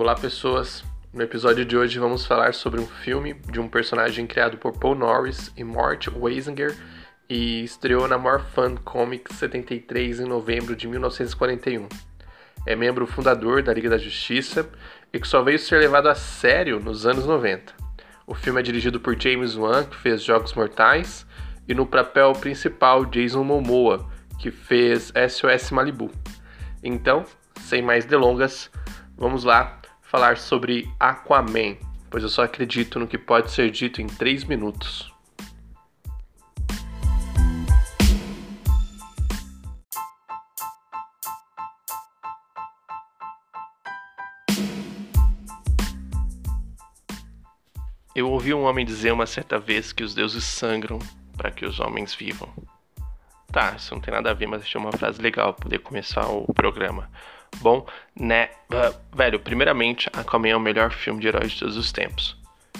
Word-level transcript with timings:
Olá, 0.00 0.14
pessoas. 0.14 0.82
No 1.12 1.22
episódio 1.22 1.62
de 1.62 1.76
hoje 1.76 1.98
vamos 1.98 2.24
falar 2.24 2.54
sobre 2.54 2.80
um 2.80 2.86
filme 2.86 3.34
de 3.34 3.60
um 3.60 3.68
personagem 3.68 4.26
criado 4.26 4.56
por 4.56 4.72
Paul 4.78 4.94
Norris 4.94 5.52
e 5.54 5.62
Mort 5.62 6.08
Weisinger 6.08 6.74
e 7.28 7.62
estreou 7.62 8.08
na 8.08 8.16
More 8.16 8.42
Fun 8.54 8.76
Comics 8.76 9.36
73 9.36 10.20
em 10.20 10.24
novembro 10.24 10.74
de 10.74 10.88
1941. 10.88 11.86
É 12.64 12.74
membro 12.74 13.06
fundador 13.06 13.62
da 13.62 13.74
Liga 13.74 13.90
da 13.90 13.98
Justiça 13.98 14.66
e 15.12 15.20
que 15.20 15.28
só 15.28 15.42
veio 15.42 15.58
ser 15.58 15.78
levado 15.78 16.08
a 16.08 16.14
sério 16.14 16.80
nos 16.80 17.04
anos 17.04 17.26
90. 17.26 17.74
O 18.26 18.34
filme 18.34 18.58
é 18.58 18.62
dirigido 18.62 18.98
por 18.98 19.20
James 19.20 19.54
Wan, 19.54 19.84
que 19.84 19.98
fez 19.98 20.22
Jogos 20.22 20.54
Mortais, 20.54 21.26
e 21.68 21.74
no 21.74 21.84
papel 21.84 22.32
principal 22.32 23.04
Jason 23.04 23.44
Momoa, 23.44 24.08
que 24.38 24.50
fez 24.50 25.12
SOS 25.28 25.70
Malibu. 25.70 26.10
Então, 26.82 27.22
sem 27.60 27.82
mais 27.82 28.06
delongas, 28.06 28.70
vamos 29.18 29.44
lá 29.44 29.76
falar 30.10 30.38
sobre 30.38 30.92
Aquaman, 30.98 31.76
pois 32.10 32.24
eu 32.24 32.28
só 32.28 32.42
acredito 32.42 32.98
no 32.98 33.06
que 33.06 33.16
pode 33.16 33.52
ser 33.52 33.70
dito 33.70 34.02
em 34.02 34.08
3 34.08 34.42
minutos. 34.42 35.08
Eu 48.12 48.28
ouvi 48.28 48.52
um 48.52 48.64
homem 48.64 48.84
dizer 48.84 49.12
uma 49.12 49.26
certa 49.26 49.60
vez 49.60 49.92
que 49.92 50.02
os 50.02 50.12
deuses 50.12 50.42
sangram 50.42 50.98
para 51.36 51.52
que 51.52 51.64
os 51.64 51.78
homens 51.78 52.12
vivam. 52.16 52.52
Tá, 53.52 53.74
isso 53.76 53.94
não 53.94 54.00
tem 54.00 54.12
nada 54.12 54.32
a 54.32 54.34
ver, 54.34 54.48
mas 54.48 54.62
achei 54.62 54.80
uma 54.80 54.92
frase 54.92 55.22
legal 55.22 55.54
poder 55.54 55.78
começar 55.78 56.26
o 56.26 56.52
programa. 56.52 57.08
Bom, 57.60 57.86
né? 58.18 58.50
Uh, 58.72 59.16
velho, 59.16 59.38
primeiramente, 59.40 60.08
Aquaman 60.12 60.48
é 60.48 60.56
o 60.56 60.60
melhor 60.60 60.92
filme 60.92 61.20
de 61.20 61.28
heróis 61.28 61.52
de 61.52 61.60
todos 61.60 61.76
os 61.76 61.92
tempos. 61.92 62.36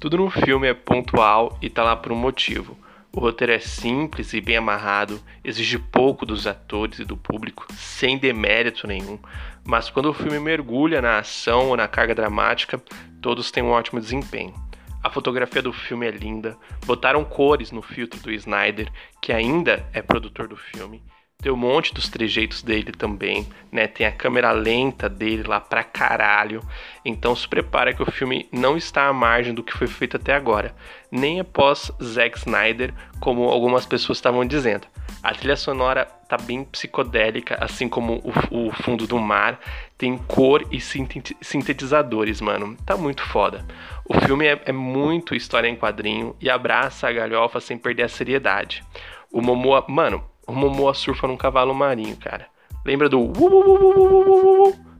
Tudo 0.00 0.16
no 0.16 0.30
filme 0.30 0.66
é 0.68 0.74
pontual 0.74 1.58
e 1.60 1.68
tá 1.68 1.82
lá 1.82 1.94
por 1.94 2.12
um 2.12 2.16
motivo. 2.16 2.76
O 3.14 3.20
roteiro 3.20 3.52
é 3.52 3.58
simples 3.58 4.32
e 4.32 4.40
bem 4.40 4.56
amarrado, 4.56 5.22
exige 5.44 5.78
pouco 5.78 6.24
dos 6.24 6.46
atores 6.46 6.98
e 6.98 7.04
do 7.04 7.14
público, 7.14 7.66
sem 7.74 8.16
demérito 8.16 8.86
nenhum, 8.86 9.18
mas 9.62 9.90
quando 9.90 10.06
o 10.06 10.14
filme 10.14 10.40
mergulha 10.40 11.02
na 11.02 11.18
ação 11.18 11.68
ou 11.68 11.76
na 11.76 11.86
carga 11.86 12.14
dramática, 12.14 12.82
todos 13.20 13.50
têm 13.50 13.62
um 13.62 13.70
ótimo 13.70 14.00
desempenho. 14.00 14.54
A 15.02 15.10
fotografia 15.10 15.60
do 15.60 15.74
filme 15.74 16.06
é 16.06 16.10
linda, 16.10 16.56
botaram 16.86 17.22
cores 17.22 17.70
no 17.70 17.82
filtro 17.82 18.18
do 18.18 18.32
Snyder, 18.32 18.90
que 19.20 19.30
ainda 19.30 19.86
é 19.92 20.00
produtor 20.00 20.48
do 20.48 20.56
filme, 20.56 21.02
tem 21.42 21.50
um 21.50 21.56
monte 21.56 21.92
dos 21.92 22.08
trejeitos 22.08 22.62
dele 22.62 22.92
também, 22.92 23.48
né? 23.70 23.88
Tem 23.88 24.06
a 24.06 24.12
câmera 24.12 24.52
lenta 24.52 25.08
dele 25.08 25.42
lá 25.42 25.60
pra 25.60 25.82
caralho. 25.82 26.62
Então 27.04 27.34
se 27.34 27.48
prepara 27.48 27.92
que 27.92 28.02
o 28.02 28.10
filme 28.10 28.48
não 28.52 28.76
está 28.76 29.08
à 29.08 29.12
margem 29.12 29.52
do 29.52 29.62
que 29.62 29.76
foi 29.76 29.88
feito 29.88 30.16
até 30.16 30.34
agora. 30.34 30.72
Nem 31.10 31.40
após 31.40 31.90
Zack 32.00 32.38
Snyder, 32.38 32.94
como 33.18 33.48
algumas 33.48 33.84
pessoas 33.84 34.18
estavam 34.18 34.46
dizendo. 34.46 34.86
A 35.20 35.34
trilha 35.34 35.56
sonora 35.56 36.04
tá 36.28 36.36
bem 36.36 36.64
psicodélica, 36.64 37.56
assim 37.60 37.88
como 37.88 38.22
o, 38.50 38.68
o 38.68 38.72
fundo 38.72 39.06
do 39.06 39.18
mar. 39.18 39.58
Tem 39.98 40.16
cor 40.16 40.64
e 40.70 40.80
sintetizadores, 40.80 42.40
mano. 42.40 42.76
Tá 42.86 42.96
muito 42.96 43.22
foda. 43.24 43.66
O 44.04 44.14
filme 44.20 44.46
é, 44.46 44.62
é 44.66 44.72
muito 44.72 45.34
história 45.34 45.68
em 45.68 45.76
quadrinho 45.76 46.36
e 46.40 46.48
abraça 46.48 47.08
a 47.08 47.12
galhofa 47.12 47.60
sem 47.60 47.76
perder 47.76 48.04
a 48.04 48.08
seriedade. 48.08 48.84
O 49.32 49.40
Momoa, 49.40 49.84
mano, 49.88 50.24
o 50.46 50.52
Momoa 50.52 50.94
surfa 50.94 51.26
num 51.26 51.36
cavalo 51.36 51.74
marinho, 51.74 52.16
cara. 52.16 52.46
Lembra 52.84 53.08
do 53.08 53.32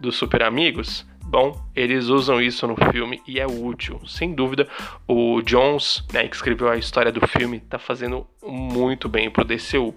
do 0.00 0.12
Super 0.12 0.42
Amigos? 0.42 1.06
Bom, 1.24 1.58
eles 1.74 2.06
usam 2.06 2.40
isso 2.40 2.66
no 2.66 2.76
filme 2.92 3.20
e 3.26 3.40
é 3.40 3.46
útil. 3.46 4.00
Sem 4.06 4.34
dúvida, 4.34 4.68
o 5.08 5.42
Jones, 5.42 6.04
né, 6.12 6.28
que 6.28 6.36
escreveu 6.36 6.68
a 6.68 6.76
história 6.76 7.10
do 7.10 7.26
filme, 7.26 7.58
tá 7.58 7.78
fazendo 7.78 8.26
muito 8.42 9.08
bem 9.08 9.30
pro 9.30 9.44
DCU. 9.44 9.94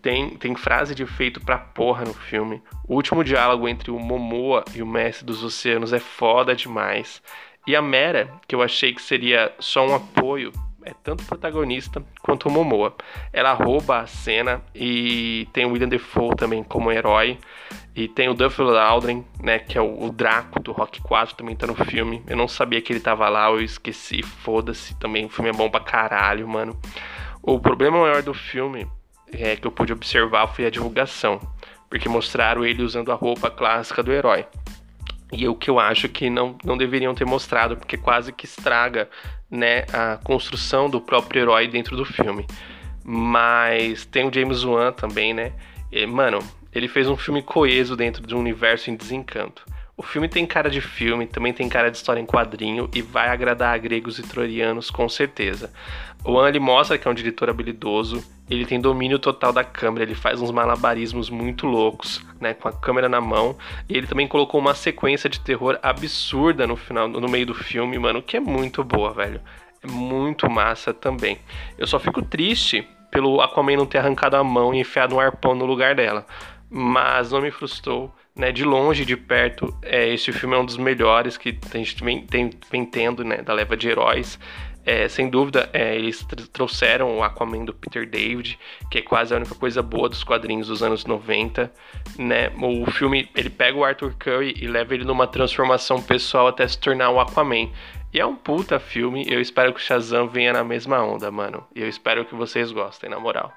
Tem, 0.00 0.30
tem 0.36 0.54
frase 0.54 0.94
de 0.94 1.02
efeito 1.02 1.40
pra 1.40 1.58
porra 1.58 2.04
no 2.04 2.14
filme. 2.14 2.62
O 2.86 2.94
último 2.94 3.24
diálogo 3.24 3.68
entre 3.68 3.90
o 3.90 3.98
Momoa 3.98 4.64
e 4.72 4.80
o 4.80 4.86
Mestre 4.86 5.26
dos 5.26 5.42
Oceanos 5.42 5.92
é 5.92 5.98
foda 5.98 6.54
demais. 6.54 7.20
E 7.66 7.74
a 7.74 7.82
Mera, 7.82 8.30
que 8.46 8.54
eu 8.54 8.62
achei 8.62 8.94
que 8.94 9.02
seria 9.02 9.52
só 9.58 9.84
um 9.84 9.94
apoio 9.94 10.52
é 10.88 10.94
tanto 11.04 11.24
protagonista 11.24 12.02
quanto 12.22 12.48
o 12.48 12.50
Momoa. 12.50 12.94
Ela 13.32 13.52
rouba 13.52 14.00
a 14.00 14.06
cena 14.06 14.62
e 14.74 15.46
tem 15.52 15.66
o 15.66 15.72
William 15.72 15.88
Defoe 15.88 16.34
também 16.34 16.62
como 16.62 16.90
herói. 16.90 17.38
E 17.94 18.08
tem 18.08 18.28
o 18.28 18.34
Duffel 18.34 18.78
Aldrin, 18.78 19.24
né, 19.42 19.58
que 19.58 19.76
é 19.76 19.80
o, 19.80 20.04
o, 20.04 20.10
Draco 20.10 20.60
do 20.60 20.72
Rock 20.72 21.02
4, 21.02 21.34
também 21.36 21.54
tá 21.54 21.66
no 21.66 21.74
filme. 21.74 22.22
Eu 22.26 22.36
não 22.36 22.48
sabia 22.48 22.80
que 22.80 22.92
ele 22.92 23.00
tava 23.00 23.28
lá, 23.28 23.48
eu 23.48 23.60
esqueci, 23.60 24.22
foda-se. 24.22 24.94
Também 24.96 25.26
o 25.26 25.28
filme 25.28 25.50
é 25.50 25.52
bom 25.52 25.68
pra 25.68 25.80
caralho, 25.80 26.48
mano. 26.48 26.78
O 27.42 27.58
problema 27.60 28.00
maior 28.00 28.22
do 28.22 28.32
filme 28.32 28.86
é, 29.32 29.56
que 29.56 29.66
eu 29.66 29.72
pude 29.72 29.92
observar 29.92 30.46
foi 30.46 30.64
a 30.64 30.70
divulgação. 30.70 31.40
Porque 31.90 32.08
mostraram 32.08 32.64
ele 32.64 32.82
usando 32.82 33.10
a 33.10 33.14
roupa 33.14 33.50
clássica 33.50 34.02
do 34.02 34.12
herói. 34.12 34.46
E 35.32 35.46
o 35.46 35.54
que 35.54 35.68
eu 35.68 35.78
acho 35.78 36.08
que 36.08 36.30
não, 36.30 36.56
não 36.64 36.76
deveriam 36.76 37.14
ter 37.14 37.24
mostrado, 37.24 37.76
porque 37.76 37.96
quase 37.96 38.32
que 38.32 38.46
estraga 38.46 39.08
né, 39.50 39.84
a 39.92 40.18
construção 40.22 40.88
do 40.88 41.00
próprio 41.00 41.42
herói 41.42 41.68
dentro 41.68 41.96
do 41.96 42.04
filme. 42.04 42.46
Mas 43.04 44.04
tem 44.06 44.26
o 44.26 44.32
James 44.32 44.64
Wan 44.64 44.92
também, 44.92 45.34
né? 45.34 45.52
E, 45.92 46.06
mano, 46.06 46.38
ele 46.72 46.88
fez 46.88 47.08
um 47.08 47.16
filme 47.16 47.42
coeso 47.42 47.96
dentro 47.96 48.26
de 48.26 48.34
um 48.34 48.38
universo 48.38 48.90
em 48.90 48.96
desencanto. 48.96 49.64
O 49.96 50.02
filme 50.02 50.28
tem 50.28 50.46
cara 50.46 50.70
de 50.70 50.80
filme, 50.80 51.26
também 51.26 51.52
tem 51.52 51.68
cara 51.68 51.90
de 51.90 51.96
história 51.96 52.20
em 52.20 52.26
quadrinho 52.26 52.88
e 52.94 53.02
vai 53.02 53.28
agradar 53.28 53.74
a 53.74 53.78
gregos 53.78 54.18
e 54.18 54.22
troianos 54.22 54.90
com 54.90 55.08
certeza. 55.08 55.72
O 56.24 56.38
An 56.38 56.48
ele 56.48 56.60
mostra 56.60 56.96
que 56.96 57.08
é 57.08 57.10
um 57.10 57.14
diretor 57.14 57.50
habilidoso, 57.50 58.22
ele 58.50 58.64
tem 58.64 58.80
domínio 58.80 59.18
total 59.18 59.52
da 59.52 59.64
câmera, 59.64 60.04
ele 60.04 60.14
faz 60.14 60.40
uns 60.40 60.50
malabarismos 60.50 61.30
muito 61.30 61.66
loucos, 61.66 62.24
né, 62.40 62.54
com 62.54 62.68
a 62.68 62.72
câmera 62.72 63.08
na 63.08 63.20
mão, 63.20 63.56
e 63.88 63.96
ele 63.96 64.06
também 64.06 64.26
colocou 64.26 64.60
uma 64.60 64.74
sequência 64.74 65.28
de 65.28 65.40
terror 65.40 65.78
absurda 65.82 66.66
no 66.66 66.76
final, 66.76 67.08
no 67.08 67.28
meio 67.28 67.46
do 67.46 67.54
filme, 67.54 67.98
mano, 67.98 68.22
que 68.22 68.36
é 68.36 68.40
muito 68.40 68.82
boa, 68.82 69.12
velho. 69.12 69.40
É 69.82 69.86
muito 69.86 70.50
massa 70.50 70.92
também. 70.92 71.38
Eu 71.76 71.86
só 71.86 71.98
fico 71.98 72.22
triste 72.22 72.86
pelo 73.10 73.40
Aquaman 73.40 73.76
não 73.76 73.86
ter 73.86 73.98
arrancado 73.98 74.36
a 74.36 74.44
mão 74.44 74.74
e 74.74 74.80
enfiado 74.80 75.14
um 75.14 75.20
arpão 75.20 75.54
no 75.54 75.64
lugar 75.64 75.94
dela, 75.94 76.26
mas 76.70 77.30
não 77.30 77.40
me 77.40 77.50
frustrou 77.50 78.12
né, 78.38 78.52
de 78.52 78.64
longe, 78.64 79.04
de 79.04 79.16
perto, 79.16 79.76
é, 79.82 80.08
esse 80.08 80.32
filme 80.32 80.54
é 80.54 80.58
um 80.58 80.64
dos 80.64 80.76
melhores 80.76 81.36
que 81.36 81.58
a 81.74 81.76
gente 81.76 82.02
vem, 82.04 82.24
tem, 82.24 82.50
vem 82.70 82.84
tendo, 82.84 83.24
né, 83.24 83.38
da 83.38 83.52
leva 83.52 83.76
de 83.76 83.88
heróis. 83.88 84.38
É, 84.88 85.06
sem 85.06 85.28
dúvida, 85.28 85.68
é, 85.74 85.94
eles 85.94 86.26
trouxeram 86.50 87.18
o 87.18 87.22
Aquaman 87.22 87.62
do 87.62 87.74
Peter 87.74 88.08
David, 88.08 88.58
que 88.90 88.96
é 88.96 89.02
quase 89.02 89.34
a 89.34 89.36
única 89.36 89.54
coisa 89.54 89.82
boa 89.82 90.08
dos 90.08 90.24
quadrinhos 90.24 90.68
dos 90.68 90.82
anos 90.82 91.04
90. 91.04 91.70
Né? 92.18 92.50
O 92.58 92.90
filme 92.90 93.28
ele 93.36 93.50
pega 93.50 93.76
o 93.76 93.84
Arthur 93.84 94.14
Curry 94.18 94.54
e 94.58 94.66
leva 94.66 94.94
ele 94.94 95.04
numa 95.04 95.26
transformação 95.26 96.00
pessoal 96.00 96.46
até 96.46 96.66
se 96.66 96.78
tornar 96.78 97.10
o 97.10 97.20
Aquaman. 97.20 97.70
E 98.14 98.18
é 98.18 98.24
um 98.24 98.34
puta 98.34 98.80
filme, 98.80 99.26
eu 99.28 99.42
espero 99.42 99.74
que 99.74 99.78
o 99.78 99.82
Shazam 99.82 100.26
venha 100.26 100.54
na 100.54 100.64
mesma 100.64 101.02
onda, 101.02 101.30
mano. 101.30 101.66
E 101.76 101.82
eu 101.82 101.86
espero 101.86 102.24
que 102.24 102.34
vocês 102.34 102.72
gostem, 102.72 103.10
na 103.10 103.20
moral. 103.20 103.52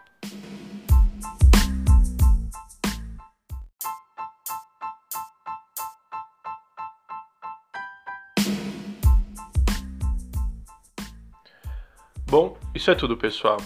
Bom, 12.31 12.57
isso 12.73 12.89
é 12.89 12.95
tudo, 12.95 13.17
pessoal. 13.17 13.57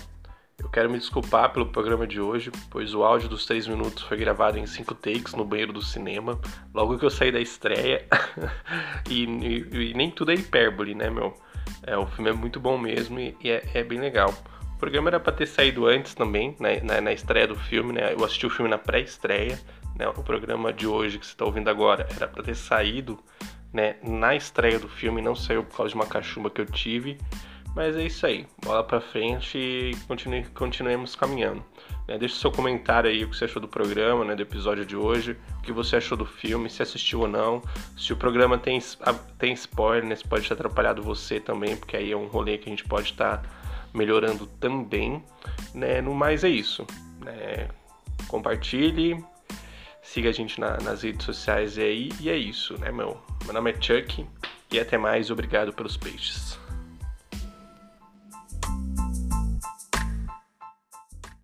Eu 0.57 0.67
quero 0.69 0.89
me 0.89 0.97
desculpar 0.97 1.53
pelo 1.53 1.67
programa 1.67 2.07
de 2.07 2.19
hoje, 2.19 2.51
pois 2.71 2.95
o 2.95 3.03
áudio 3.03 3.29
dos 3.29 3.45
3 3.45 3.67
minutos 3.67 4.01
foi 4.01 4.17
gravado 4.17 4.57
em 4.57 4.65
5 4.65 4.95
takes 4.95 5.35
no 5.35 5.45
banheiro 5.45 5.71
do 5.71 5.83
cinema, 5.83 6.39
logo 6.73 6.97
que 6.97 7.05
eu 7.05 7.11
saí 7.11 7.31
da 7.31 7.39
estreia. 7.39 8.07
e, 9.07 9.23
e, 9.23 9.91
e, 9.91 9.93
nem 9.93 10.09
tudo 10.09 10.31
é 10.31 10.33
hipérbole, 10.33 10.95
né, 10.95 11.11
meu? 11.11 11.35
É, 11.83 11.95
o 11.95 12.07
filme 12.07 12.31
é 12.31 12.33
muito 12.33 12.59
bom 12.59 12.75
mesmo 12.75 13.19
e, 13.19 13.37
e 13.39 13.51
é, 13.51 13.69
é, 13.71 13.83
bem 13.83 13.99
legal. 13.99 14.33
O 14.73 14.79
programa 14.79 15.11
era 15.11 15.19
para 15.19 15.33
ter 15.33 15.45
saído 15.45 15.85
antes 15.85 16.15
também, 16.15 16.55
né, 16.59 16.79
na, 16.81 16.99
na, 16.99 17.13
estreia 17.13 17.47
do 17.47 17.55
filme, 17.55 17.93
né? 17.93 18.13
Eu 18.13 18.25
assisti 18.25 18.47
o 18.47 18.49
filme 18.49 18.71
na 18.71 18.79
pré-estreia, 18.79 19.59
né? 19.95 20.07
O 20.07 20.23
programa 20.23 20.73
de 20.73 20.87
hoje 20.87 21.19
que 21.19 21.27
você 21.27 21.33
está 21.33 21.45
ouvindo 21.45 21.69
agora 21.69 22.07
era 22.15 22.27
para 22.27 22.41
ter 22.41 22.55
saído 22.55 23.19
né, 23.71 23.97
na 24.01 24.35
estreia 24.35 24.79
do 24.79 24.89
filme, 24.89 25.21
não 25.21 25.35
saiu 25.35 25.63
por 25.63 25.77
causa 25.77 25.89
de 25.91 25.95
uma 25.95 26.07
cachumba 26.07 26.49
que 26.49 26.61
eu 26.61 26.65
tive. 26.65 27.19
Mas 27.75 27.95
é 27.97 28.03
isso 28.03 28.25
aí, 28.25 28.47
bola 28.63 28.83
pra 28.83 29.01
frente 29.01 29.57
e 29.57 29.95
continue, 30.07 30.45
continuemos 30.53 31.13
caminhando. 31.13 31.61
Né? 32.07 32.17
Deixe 32.17 32.35
seu 32.35 32.49
comentário 32.49 33.09
aí 33.09 33.25
o 33.25 33.29
que 33.29 33.35
você 33.35 33.45
achou 33.45 33.61
do 33.61 33.67
programa, 33.67 34.23
né, 34.23 34.33
do 34.33 34.41
episódio 34.41 34.85
de 34.85 34.95
hoje, 34.95 35.37
o 35.59 35.61
que 35.61 35.73
você 35.73 35.97
achou 35.97 36.17
do 36.17 36.25
filme, 36.25 36.69
se 36.69 36.81
assistiu 36.81 37.21
ou 37.21 37.27
não, 37.27 37.61
se 37.97 38.13
o 38.13 38.15
programa 38.15 38.57
tem, 38.57 38.79
tem 39.37 39.51
spoiler, 39.53 40.05
né, 40.05 40.15
se 40.15 40.25
pode 40.25 40.47
ter 40.47 40.53
atrapalhado 40.53 41.03
você 41.03 41.39
também, 41.39 41.75
porque 41.75 41.97
aí 41.97 42.13
é 42.13 42.17
um 42.17 42.27
rolê 42.27 42.57
que 42.57 42.69
a 42.69 42.71
gente 42.71 42.85
pode 42.85 43.09
estar 43.09 43.39
tá 43.39 43.49
melhorando 43.93 44.47
também. 44.47 45.21
Né? 45.73 45.99
No 45.99 46.13
mais 46.13 46.45
é 46.45 46.49
isso. 46.49 46.87
Né? 47.19 47.67
Compartilhe, 48.29 49.21
Siga 50.05 50.29
a 50.29 50.31
gente 50.31 50.61
na, 50.61 50.77
nas 50.77 51.01
redes 51.01 51.25
sociais 51.25 51.77
aí. 51.79 52.09
E 52.21 52.29
é 52.29 52.37
isso, 52.37 52.79
né, 52.79 52.91
meu? 52.91 53.19
Meu 53.43 53.53
nome 53.53 53.71
é 53.71 53.81
Chuck 53.81 54.25
e 54.71 54.79
até 54.79 54.97
mais. 54.99 55.31
Obrigado 55.31 55.73
pelos 55.73 55.97
peixes. 55.97 56.57